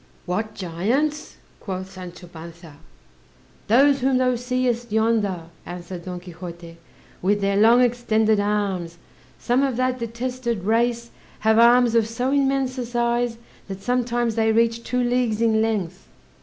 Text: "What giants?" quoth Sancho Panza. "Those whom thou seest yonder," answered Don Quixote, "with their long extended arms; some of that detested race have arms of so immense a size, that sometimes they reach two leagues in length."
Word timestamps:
"What 0.25 0.55
giants?" 0.55 1.37
quoth 1.59 1.91
Sancho 1.91 2.25
Panza. 2.25 2.77
"Those 3.67 3.99
whom 4.01 4.17
thou 4.17 4.35
seest 4.35 4.91
yonder," 4.91 5.43
answered 5.63 6.05
Don 6.05 6.19
Quixote, 6.19 6.77
"with 7.21 7.39
their 7.39 7.55
long 7.55 7.81
extended 7.81 8.39
arms; 8.39 8.97
some 9.37 9.61
of 9.61 9.77
that 9.77 9.99
detested 9.99 10.63
race 10.63 11.11
have 11.41 11.59
arms 11.59 11.93
of 11.93 12.07
so 12.07 12.31
immense 12.31 12.79
a 12.79 12.85
size, 12.87 13.37
that 13.67 13.83
sometimes 13.83 14.33
they 14.33 14.51
reach 14.51 14.83
two 14.83 15.03
leagues 15.03 15.39
in 15.39 15.61
length." 15.61 16.03